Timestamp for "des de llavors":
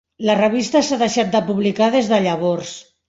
1.97-2.73